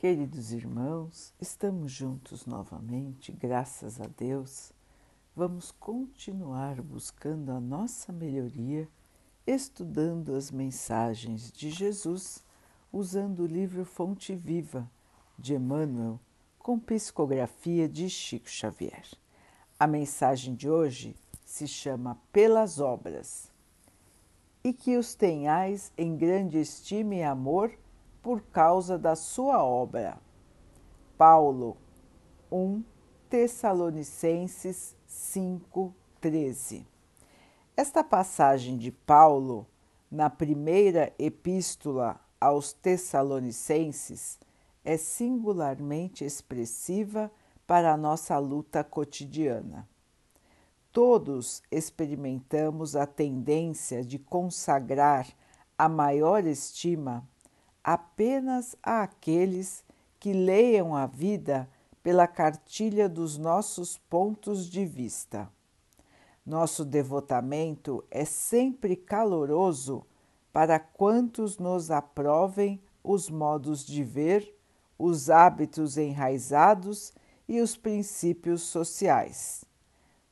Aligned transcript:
Queridos 0.00 0.50
irmãos, 0.50 1.34
estamos 1.38 1.92
juntos 1.92 2.46
novamente, 2.46 3.32
graças 3.32 4.00
a 4.00 4.06
Deus. 4.06 4.72
Vamos 5.36 5.70
continuar 5.72 6.80
buscando 6.80 7.52
a 7.52 7.60
nossa 7.60 8.10
melhoria, 8.10 8.88
estudando 9.46 10.34
as 10.34 10.50
mensagens 10.50 11.52
de 11.52 11.68
Jesus, 11.68 12.42
usando 12.90 13.40
o 13.40 13.46
livro 13.46 13.84
Fonte 13.84 14.34
Viva 14.34 14.90
de 15.38 15.52
Emmanuel, 15.54 16.18
com 16.58 16.78
psicografia 16.78 17.86
de 17.86 18.08
Chico 18.08 18.48
Xavier. 18.48 19.04
A 19.78 19.86
mensagem 19.86 20.54
de 20.54 20.70
hoje 20.70 21.14
se 21.44 21.68
chama 21.68 22.18
Pelas 22.32 22.80
Obras. 22.80 23.52
E 24.64 24.72
que 24.72 24.96
os 24.96 25.14
tenhais 25.14 25.92
em 25.94 26.16
grande 26.16 26.58
estima 26.58 27.16
e 27.16 27.22
amor 27.22 27.70
por 28.22 28.42
causa 28.42 28.98
da 28.98 29.16
sua 29.16 29.64
obra. 29.64 30.18
Paulo 31.16 31.76
1 32.50 32.82
Tessalonicenses 33.28 34.96
5:13. 35.06 36.86
Esta 37.76 38.02
passagem 38.02 38.76
de 38.76 38.90
Paulo 38.90 39.66
na 40.10 40.28
primeira 40.28 41.14
epístola 41.18 42.20
aos 42.40 42.72
Tessalonicenses 42.72 44.38
é 44.84 44.96
singularmente 44.96 46.24
expressiva 46.24 47.30
para 47.66 47.92
a 47.92 47.96
nossa 47.96 48.36
luta 48.38 48.82
cotidiana. 48.82 49.88
Todos 50.90 51.62
experimentamos 51.70 52.96
a 52.96 53.06
tendência 53.06 54.02
de 54.02 54.18
consagrar 54.18 55.28
a 55.78 55.88
maior 55.88 56.44
estima 56.44 57.28
apenas 57.82 58.76
àqueles 58.82 59.84
que 60.18 60.32
leiam 60.32 60.94
a 60.94 61.06
vida 61.06 61.68
pela 62.02 62.26
cartilha 62.26 63.08
dos 63.08 63.36
nossos 63.36 63.96
pontos 63.96 64.68
de 64.68 64.84
vista. 64.84 65.50
Nosso 66.44 66.84
devotamento 66.84 68.04
é 68.10 68.24
sempre 68.24 68.96
caloroso 68.96 70.04
para 70.52 70.78
quantos 70.78 71.58
nos 71.58 71.90
aprovem 71.90 72.80
os 73.04 73.30
modos 73.30 73.84
de 73.84 74.02
ver, 74.02 74.54
os 74.98 75.30
hábitos 75.30 75.96
enraizados 75.96 77.12
e 77.48 77.60
os 77.60 77.76
princípios 77.76 78.62
sociais. 78.62 79.64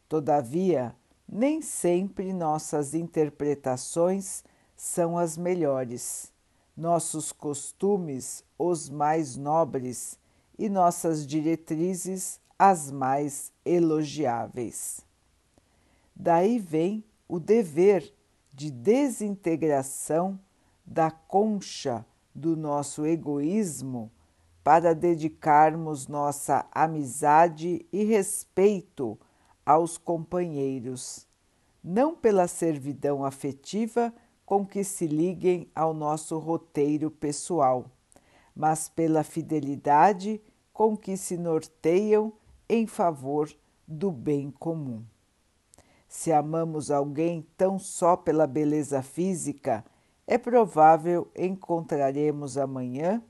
Todavia, 0.09 0.95
nem 1.29 1.61
sempre 1.61 2.33
nossas 2.33 2.95
interpretações 2.95 4.43
são 4.75 5.19
as 5.19 5.37
melhores 5.37 6.33
nossos 6.79 7.33
costumes 7.33 8.45
os 8.57 8.89
mais 8.89 9.37
nobres 9.37 10.17
e 10.57 10.69
nossas 10.69 11.27
diretrizes 11.27 12.41
as 12.57 12.93
mais 12.93 13.53
elogiáveis. 13.65 15.05
Daí 16.15 16.61
vem 16.61 17.05
o 17.29 17.41
dever 17.41 18.15
de 18.53 18.71
desintegração 18.71 20.39
da 20.87 21.11
concha 21.11 22.07
do 22.33 22.57
nosso 22.57 23.05
egoísmo 23.05 24.11
para 24.63 24.95
dedicarmos 24.95 26.07
nossa 26.07 26.65
amizade 26.71 27.85
e 27.93 28.05
respeito 28.05 29.19
aos 29.67 29.99
companheiros, 29.99 31.27
não 31.83 32.15
pela 32.15 32.47
servidão 32.47 33.25
afetiva 33.25 34.13
com 34.49 34.65
que 34.65 34.83
se 34.83 35.07
liguem 35.07 35.71
ao 35.75 35.93
nosso 35.93 36.39
roteiro 36.39 37.11
pessoal, 37.11 37.85
mas 38.57 38.89
pela 38.89 39.23
fidelidade 39.23 40.41
com 40.73 40.97
que 40.97 41.19
se 41.19 41.37
norteiam 41.37 42.33
em 42.67 42.87
favor 42.87 43.55
do 43.87 44.11
bem 44.11 44.51
comum. 44.51 45.05
Se 46.09 46.33
amamos 46.33 46.91
alguém 46.91 47.47
tão 47.59 47.79
só 47.79 48.17
pela 48.17 48.47
beleza 48.47 49.03
física, 49.03 49.85
é 50.27 50.39
provável 50.39 51.31
encontraremos 51.37 52.57
amanhã 52.57 53.23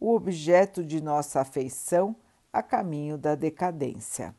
o 0.00 0.14
objeto 0.14 0.82
de 0.82 1.02
nossa 1.02 1.42
afeição 1.42 2.16
a 2.50 2.62
caminho 2.62 3.18
da 3.18 3.34
decadência. 3.34 4.34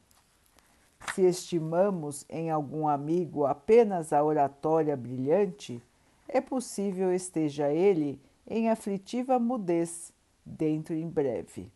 Se 1.14 1.22
estimamos 1.22 2.26
em 2.30 2.50
algum 2.50 2.88
amigo 2.88 3.46
apenas 3.46 4.12
a 4.12 4.24
oratória 4.24 4.98
brilhante, 4.98 5.82
é 6.28 6.42
possível 6.42 7.14
esteja 7.14 7.72
ele 7.72 8.20
em 8.48 8.70
aflitiva 8.70 9.40
mudez 9.40 10.14
dentro 10.46 10.94
em 10.94 11.08
breve. 11.08 11.72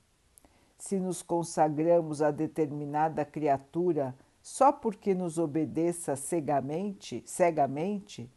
Se 0.78 0.98
nos 1.00 1.22
consagramos 1.22 2.22
a 2.22 2.32
determinada 2.32 3.26
criatura 3.26 4.16
só 4.42 4.72
porque 4.72 5.14
nos 5.14 5.38
obedeça 5.38 6.16
cegamente, 6.16 7.22
cegamente, 7.26 8.30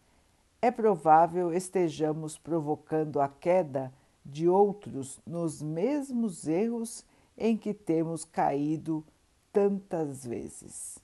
é 0.61 0.71
provável 0.71 1.53
estejamos 1.53 2.39
provocando 2.39 3.21
a 3.21 3.29
queda 3.29 3.93
de 4.25 4.49
outros 4.49 5.21
nos 5.27 5.61
mesmos 5.61 6.47
erros 6.47 7.05
em 7.37 7.57
que 7.57 7.75
temos 7.75 8.25
caído 8.25 9.05
tantas 9.53 10.25
vezes. 10.25 10.99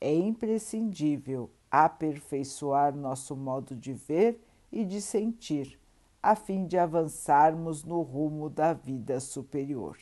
É 0.00 0.14
imprescindível 0.14 1.50
aperfeiçoar 1.70 2.94
nosso 2.94 3.34
modo 3.34 3.74
de 3.74 3.92
ver 3.92 4.40
e 4.70 4.84
de 4.84 5.00
sentir, 5.00 5.78
a 6.22 6.36
fim 6.36 6.66
de 6.66 6.78
avançarmos 6.78 7.84
no 7.84 8.00
rumo 8.00 8.48
da 8.48 8.72
vida 8.72 9.18
superior. 9.18 9.98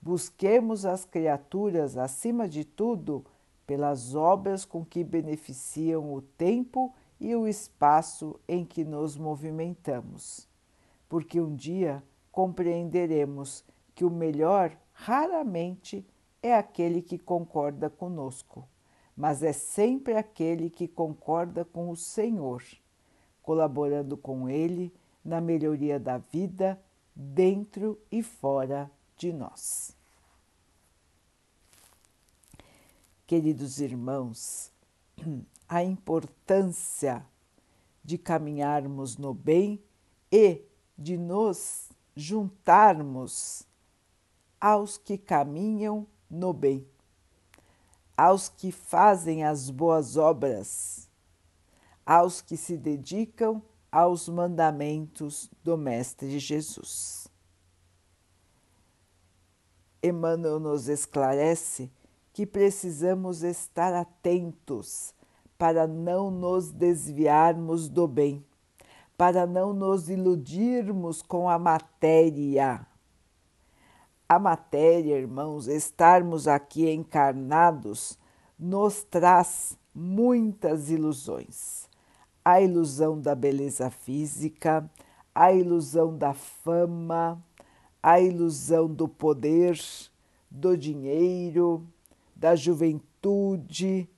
Busquemos 0.00 0.84
as 0.84 1.04
criaturas, 1.04 1.96
acima 1.96 2.48
de 2.48 2.64
tudo, 2.64 3.24
pelas 3.66 4.14
obras 4.14 4.64
com 4.64 4.84
que 4.84 5.04
beneficiam 5.04 6.12
o 6.12 6.20
tempo 6.20 6.94
e 7.20 7.34
o 7.34 7.46
espaço 7.46 8.38
em 8.46 8.64
que 8.64 8.84
nos 8.84 9.16
movimentamos, 9.16 10.48
porque 11.08 11.40
um 11.40 11.54
dia 11.54 12.02
compreenderemos 12.30 13.64
que 13.94 14.04
o 14.04 14.10
melhor 14.10 14.76
raramente 14.92 16.06
é 16.44 16.54
aquele 16.54 17.00
que 17.00 17.18
concorda 17.18 17.88
conosco, 17.88 18.68
mas 19.16 19.42
é 19.42 19.50
sempre 19.50 20.14
aquele 20.14 20.68
que 20.68 20.86
concorda 20.86 21.64
com 21.64 21.88
o 21.88 21.96
Senhor, 21.96 22.62
colaborando 23.40 24.14
com 24.14 24.46
Ele 24.46 24.92
na 25.24 25.40
melhoria 25.40 25.98
da 25.98 26.18
vida 26.18 26.78
dentro 27.16 27.98
e 28.12 28.22
fora 28.22 28.90
de 29.16 29.32
nós. 29.32 29.96
Queridos 33.26 33.80
irmãos, 33.80 34.70
a 35.66 35.82
importância 35.82 37.24
de 38.04 38.18
caminharmos 38.18 39.16
no 39.16 39.32
bem 39.32 39.82
e 40.30 40.60
de 40.98 41.16
nos 41.16 41.88
juntarmos 42.14 43.66
aos 44.60 44.98
que 44.98 45.16
caminham 45.16 46.06
no 46.34 46.52
bem, 46.52 46.86
aos 48.16 48.48
que 48.48 48.72
fazem 48.72 49.44
as 49.44 49.70
boas 49.70 50.16
obras, 50.16 51.08
aos 52.04 52.40
que 52.40 52.56
se 52.56 52.76
dedicam 52.76 53.62
aos 53.90 54.28
mandamentos 54.28 55.48
do 55.62 55.76
Mestre 55.78 56.38
Jesus. 56.38 57.28
Emmanuel 60.02 60.58
nos 60.58 60.88
esclarece 60.88 61.90
que 62.32 62.44
precisamos 62.44 63.42
estar 63.42 63.94
atentos 63.94 65.14
para 65.56 65.86
não 65.86 66.30
nos 66.30 66.72
desviarmos 66.72 67.88
do 67.88 68.08
bem, 68.08 68.44
para 69.16 69.46
não 69.46 69.72
nos 69.72 70.10
iludirmos 70.10 71.22
com 71.22 71.48
a 71.48 71.58
matéria 71.58 72.86
a 74.28 74.38
matéria, 74.38 75.18
irmãos, 75.18 75.66
estarmos 75.68 76.46
aqui 76.48 76.90
encarnados, 76.90 78.18
nos 78.58 79.04
traz 79.04 79.78
muitas 79.94 80.90
ilusões. 80.90 81.88
A 82.44 82.60
ilusão 82.60 83.20
da 83.20 83.34
beleza 83.34 83.90
física, 83.90 84.90
a 85.34 85.52
ilusão 85.52 86.16
da 86.16 86.32
fama, 86.32 87.44
a 88.02 88.20
ilusão 88.20 88.86
do 88.86 89.08
poder, 89.08 89.78
do 90.50 90.76
dinheiro, 90.76 91.86
da 92.34 92.54
juventude. 92.54 94.08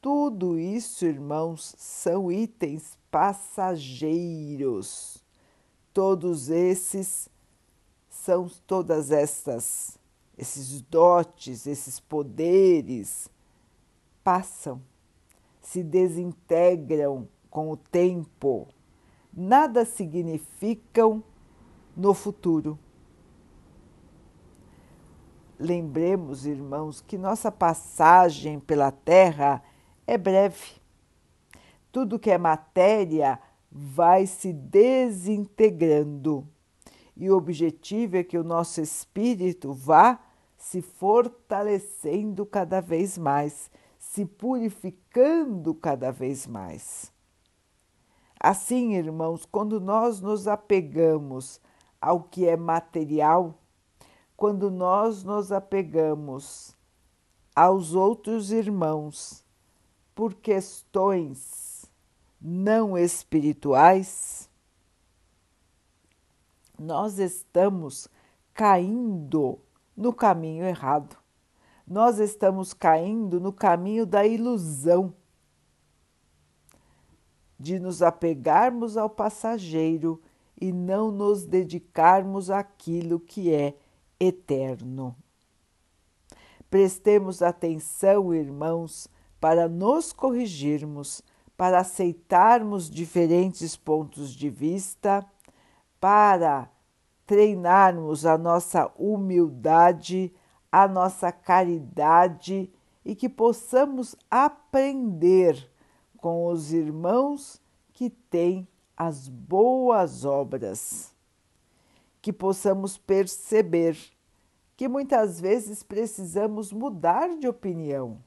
Tudo 0.00 0.56
isso, 0.58 1.04
irmãos, 1.04 1.74
são 1.76 2.30
itens 2.30 2.96
passageiros. 3.10 5.24
Todos 5.92 6.50
esses 6.50 7.28
são 8.18 8.48
todas 8.66 9.10
estas 9.10 9.98
esses 10.36 10.80
dotes, 10.82 11.66
esses 11.66 11.98
poderes 11.98 13.28
passam, 14.22 14.80
se 15.60 15.82
desintegram 15.82 17.26
com 17.50 17.72
o 17.72 17.76
tempo, 17.76 18.68
nada 19.32 19.84
significam 19.84 21.24
no 21.96 22.14
futuro. 22.14 22.78
Lembremos, 25.58 26.46
irmãos, 26.46 27.00
que 27.00 27.18
nossa 27.18 27.50
passagem 27.50 28.60
pela 28.60 28.92
Terra 28.92 29.60
é 30.06 30.16
breve. 30.16 30.78
Tudo 31.90 32.18
que 32.18 32.30
é 32.30 32.38
matéria 32.38 33.40
vai 33.72 34.24
se 34.24 34.52
desintegrando 34.52 36.46
e 37.18 37.28
o 37.28 37.36
objetivo 37.36 38.16
é 38.16 38.22
que 38.22 38.38
o 38.38 38.44
nosso 38.44 38.80
espírito 38.80 39.72
vá 39.72 40.20
se 40.56 40.80
fortalecendo 40.80 42.46
cada 42.46 42.80
vez 42.80 43.18
mais, 43.18 43.68
se 43.98 44.24
purificando 44.24 45.74
cada 45.74 46.12
vez 46.12 46.46
mais. 46.46 47.12
Assim, 48.38 48.94
irmãos, 48.94 49.44
quando 49.44 49.80
nós 49.80 50.20
nos 50.20 50.46
apegamos 50.46 51.60
ao 52.00 52.22
que 52.22 52.46
é 52.46 52.56
material, 52.56 53.60
quando 54.36 54.70
nós 54.70 55.24
nos 55.24 55.50
apegamos 55.50 56.76
aos 57.54 57.94
outros 57.94 58.52
irmãos 58.52 59.44
por 60.14 60.34
questões 60.34 61.84
não 62.40 62.96
espirituais, 62.96 64.47
nós 66.78 67.18
estamos 67.18 68.08
caindo 68.54 69.58
no 69.96 70.12
caminho 70.12 70.64
errado. 70.64 71.16
Nós 71.86 72.18
estamos 72.18 72.72
caindo 72.72 73.40
no 73.40 73.52
caminho 73.52 74.06
da 74.06 74.26
ilusão 74.26 75.12
de 77.58 77.78
nos 77.78 78.02
apegarmos 78.02 78.96
ao 78.96 79.10
passageiro 79.10 80.20
e 80.60 80.72
não 80.72 81.10
nos 81.10 81.44
dedicarmos 81.44 82.50
àquilo 82.50 83.18
que 83.18 83.52
é 83.52 83.74
eterno. 84.20 85.16
Prestemos 86.70 87.42
atenção, 87.42 88.34
irmãos, 88.34 89.08
para 89.40 89.68
nos 89.68 90.12
corrigirmos, 90.12 91.22
para 91.56 91.80
aceitarmos 91.80 92.90
diferentes 92.90 93.76
pontos 93.76 94.32
de 94.32 94.50
vista, 94.50 95.26
para 96.00 96.70
treinarmos 97.26 98.24
a 98.24 98.38
nossa 98.38 98.90
humildade, 98.96 100.32
a 100.70 100.88
nossa 100.88 101.30
caridade 101.30 102.72
e 103.04 103.14
que 103.14 103.28
possamos 103.28 104.16
aprender 104.30 105.70
com 106.16 106.46
os 106.46 106.72
irmãos 106.72 107.60
que 107.92 108.10
têm 108.10 108.66
as 108.96 109.28
boas 109.28 110.24
obras. 110.24 111.14
Que 112.20 112.32
possamos 112.32 112.98
perceber 112.98 113.96
que 114.76 114.88
muitas 114.88 115.40
vezes 115.40 115.82
precisamos 115.82 116.72
mudar 116.72 117.36
de 117.38 117.48
opinião, 117.48 118.22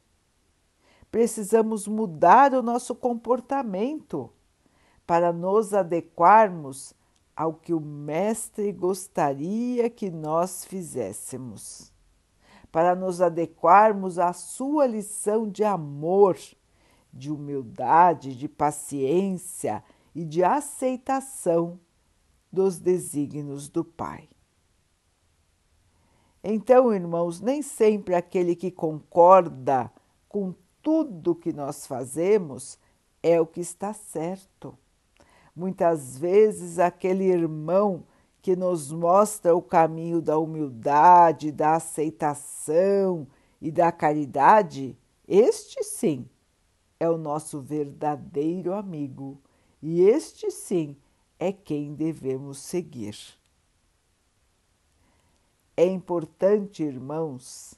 precisamos 1.09 1.87
mudar 1.87 2.53
o 2.53 2.61
nosso 2.61 2.93
comportamento 2.93 4.29
para 5.07 5.31
nos 5.31 5.73
adequarmos 5.73 6.93
ao 7.41 7.55
que 7.55 7.73
o 7.73 7.79
Mestre 7.79 8.71
gostaria 8.71 9.89
que 9.89 10.11
nós 10.11 10.63
fizéssemos, 10.63 11.91
para 12.71 12.93
nos 12.93 13.19
adequarmos 13.19 14.19
à 14.19 14.31
sua 14.31 14.85
lição 14.85 15.49
de 15.49 15.63
amor 15.63 16.37
de 17.11 17.31
humildade, 17.31 18.37
de 18.37 18.47
paciência 18.47 19.83
e 20.13 20.23
de 20.23 20.43
aceitação 20.43 21.79
dos 22.51 22.77
desígnios 22.77 23.67
do 23.69 23.83
Pai. 23.83 24.29
Então, 26.43 26.93
irmãos, 26.93 27.41
nem 27.41 27.63
sempre 27.63 28.13
aquele 28.13 28.55
que 28.55 28.69
concorda 28.69 29.91
com 30.29 30.53
tudo 30.79 31.33
que 31.33 31.51
nós 31.51 31.87
fazemos 31.87 32.77
é 33.23 33.41
o 33.41 33.47
que 33.47 33.61
está 33.61 33.93
certo. 33.93 34.77
Muitas 35.55 36.17
vezes, 36.17 36.79
aquele 36.79 37.25
irmão 37.25 38.03
que 38.41 38.55
nos 38.55 38.91
mostra 38.91 39.55
o 39.55 39.61
caminho 39.61 40.21
da 40.21 40.37
humildade, 40.37 41.51
da 41.51 41.75
aceitação 41.75 43.27
e 43.61 43.69
da 43.69 43.91
caridade, 43.91 44.97
este 45.27 45.83
sim 45.83 46.27
é 46.99 47.09
o 47.09 47.17
nosso 47.17 47.59
verdadeiro 47.59 48.73
amigo 48.73 49.39
e 49.81 50.01
este 50.01 50.49
sim 50.51 50.95
é 51.39 51.51
quem 51.51 51.93
devemos 51.93 52.59
seguir. 52.59 53.17
É 55.75 55.85
importante, 55.85 56.83
irmãos, 56.83 57.73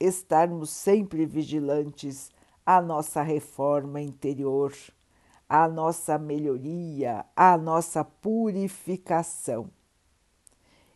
estarmos 0.00 0.70
sempre 0.70 1.26
vigilantes 1.26 2.30
à 2.64 2.80
nossa 2.80 3.22
reforma 3.22 4.00
interior, 4.00 4.72
à 5.48 5.68
nossa 5.68 6.18
melhoria, 6.18 7.24
à 7.34 7.56
nossa 7.56 8.04
purificação. 8.04 9.70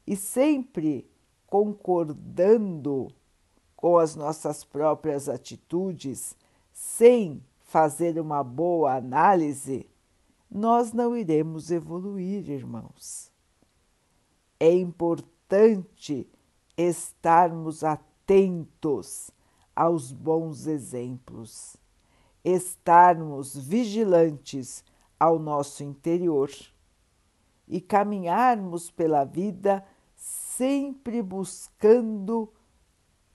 E 0.07 0.17
sempre 0.17 1.09
concordando 1.47 3.13
com 3.77 3.97
as 3.97 4.15
nossas 4.15 4.65
próprias 4.65 5.29
atitudes, 5.29 6.37
sem 6.73 7.43
fazer 7.63 8.19
uma 8.19 8.43
boa 8.43 8.97
análise, 8.97 9.89
nós 10.51 10.93
não 10.93 11.17
iremos 11.17 11.71
evoluir, 11.71 12.51
irmãos. 12.51 13.31
É 14.59 14.73
importante 14.73 16.29
estarmos 16.77 17.85
atentos 17.85 19.31
aos 19.75 20.13
bons 20.13 20.67
exemplos, 20.67 21.77
estarmos 22.45 23.57
vigilantes 23.57 24.85
ao 25.19 25.39
nosso 25.39 25.83
interior 25.83 26.51
e 27.69 27.81
caminharmos 27.81 28.91
pela 28.91 29.25
vida 29.25 29.85
sempre 30.17 31.23
buscando 31.23 32.53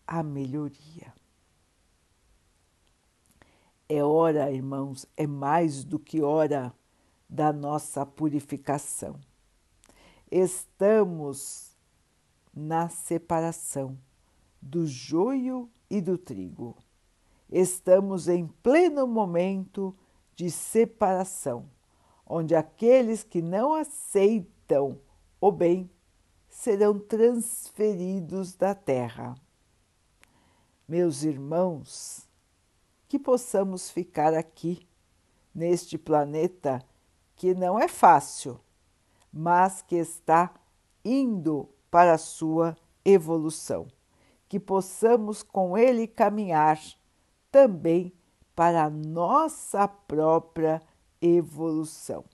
a 0.06 0.22
melhoria. 0.22 1.14
É 3.88 4.04
hora, 4.04 4.52
irmãos, 4.52 5.06
é 5.16 5.28
mais 5.28 5.84
do 5.84 6.00
que 6.00 6.22
hora 6.22 6.74
da 7.30 7.54
nossa 7.54 8.06
purificação. 8.06 9.20
Estamos 10.30 11.76
na 12.54 12.90
separação 12.90 13.98
do 14.60 14.88
joio 14.88 15.70
e 15.90 16.02
do 16.02 16.18
trigo. 16.18 16.76
Estamos 17.50 18.28
em 18.28 18.48
pleno 18.48 19.08
momento 19.08 19.96
de 20.36 20.50
separação, 20.50 21.70
onde 22.26 22.56
aqueles 22.56 23.24
que 23.24 23.42
não 23.42 23.74
aceitam 23.74 25.00
o 25.40 25.52
bem 25.52 25.90
serão 26.50 26.98
transferidos 27.00 28.56
da 28.56 28.74
terra. 28.74 29.36
Meus 30.88 31.24
irmãos, 31.24 32.28
que 33.08 33.20
possamos 33.20 33.90
ficar 33.90 34.34
aqui, 34.34 34.88
neste 35.54 35.98
planeta 35.98 36.84
que 37.36 37.54
não 37.54 37.80
é 37.80 37.88
fácil, 37.88 38.60
mas 39.32 39.82
que 39.82 39.96
está 39.96 40.54
indo 41.04 41.70
para 41.90 42.14
a 42.14 42.18
sua 42.18 42.76
evolução, 43.04 43.88
que 44.50 44.60
possamos 44.60 45.44
com 45.44 45.78
ele 45.78 46.08
caminhar 46.08 46.80
também 47.56 48.12
para 48.54 48.84
a 48.84 48.90
nossa 48.90 49.88
própria 49.88 50.82
evolução. 51.22 52.26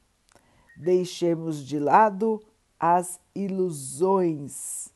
Deixemos 0.75 1.63
de 1.63 1.77
lado 1.77 2.41
as 2.79 3.21
ilusões 3.35 4.91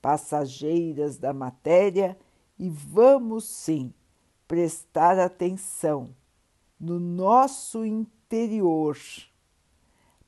passageiras 0.00 1.18
da 1.18 1.32
matéria 1.32 2.16
e 2.56 2.70
vamos 2.70 3.48
sim 3.48 3.92
prestar 4.46 5.18
atenção 5.18 6.14
no 6.78 7.00
nosso 7.00 7.84
interior, 7.84 8.96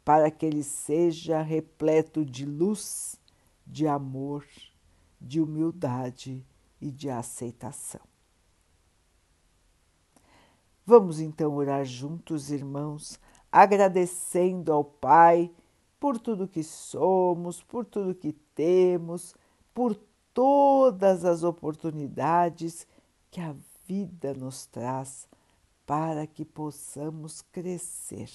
para 0.04 0.28
que 0.28 0.44
ele 0.44 0.64
seja 0.64 1.40
repleto 1.40 2.24
de 2.24 2.44
luz, 2.44 3.14
de 3.64 3.86
amor, 3.86 4.44
de 5.20 5.40
humildade 5.40 6.44
e 6.80 6.90
de 6.90 7.08
aceitação. 7.08 8.15
Vamos 10.88 11.18
então 11.18 11.56
orar 11.56 11.84
juntos, 11.84 12.52
irmãos, 12.52 13.18
agradecendo 13.50 14.72
ao 14.72 14.84
Pai 14.84 15.50
por 15.98 16.16
tudo 16.16 16.46
que 16.46 16.62
somos, 16.62 17.60
por 17.60 17.84
tudo 17.84 18.14
que 18.14 18.32
temos, 18.54 19.34
por 19.74 19.98
todas 20.32 21.24
as 21.24 21.42
oportunidades 21.42 22.86
que 23.32 23.40
a 23.40 23.52
vida 23.84 24.32
nos 24.32 24.66
traz 24.66 25.28
para 25.84 26.24
que 26.24 26.44
possamos 26.44 27.42
crescer. 27.50 28.30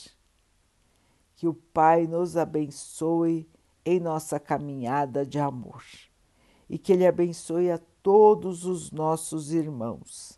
Que 1.38 1.48
o 1.48 1.54
Pai 1.54 2.06
nos 2.06 2.36
abençoe 2.36 3.48
em 3.86 3.98
nossa 3.98 4.38
caminhada 4.42 5.26
de 5.26 5.40
amor 5.40 5.86
e 6.70 6.78
que 6.78 6.92
Ele 6.92 7.08
abençoe 7.08 7.72
a 7.72 7.80
todos 8.04 8.66
os 8.66 8.92
nossos 8.92 9.54
irmãos, 9.54 10.38